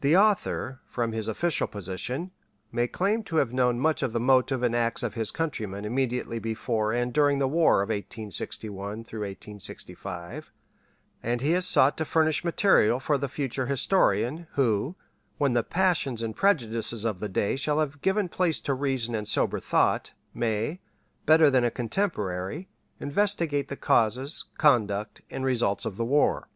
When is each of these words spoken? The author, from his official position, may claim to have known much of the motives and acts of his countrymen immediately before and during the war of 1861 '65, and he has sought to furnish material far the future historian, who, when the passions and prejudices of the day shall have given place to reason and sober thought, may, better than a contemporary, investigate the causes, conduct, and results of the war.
The 0.00 0.16
author, 0.16 0.80
from 0.88 1.12
his 1.12 1.28
official 1.28 1.68
position, 1.68 2.32
may 2.72 2.88
claim 2.88 3.22
to 3.30 3.36
have 3.36 3.52
known 3.52 3.78
much 3.78 4.02
of 4.02 4.12
the 4.12 4.18
motives 4.18 4.64
and 4.64 4.74
acts 4.74 5.04
of 5.04 5.14
his 5.14 5.30
countrymen 5.30 5.84
immediately 5.84 6.40
before 6.40 6.92
and 6.92 7.12
during 7.12 7.38
the 7.38 7.46
war 7.46 7.80
of 7.80 7.90
1861 7.90 9.04
'65, 9.04 10.50
and 11.22 11.40
he 11.42 11.52
has 11.52 11.64
sought 11.64 11.96
to 11.98 12.04
furnish 12.04 12.42
material 12.42 12.98
far 12.98 13.18
the 13.18 13.28
future 13.28 13.66
historian, 13.66 14.48
who, 14.54 14.96
when 15.38 15.52
the 15.52 15.62
passions 15.62 16.22
and 16.22 16.34
prejudices 16.34 17.04
of 17.04 17.20
the 17.20 17.28
day 17.28 17.54
shall 17.54 17.78
have 17.78 18.02
given 18.02 18.28
place 18.28 18.60
to 18.62 18.74
reason 18.74 19.14
and 19.14 19.28
sober 19.28 19.60
thought, 19.60 20.12
may, 20.34 20.80
better 21.24 21.50
than 21.50 21.62
a 21.62 21.70
contemporary, 21.70 22.66
investigate 22.98 23.68
the 23.68 23.76
causes, 23.76 24.46
conduct, 24.58 25.22
and 25.30 25.44
results 25.44 25.84
of 25.84 25.96
the 25.96 26.04
war. 26.04 26.48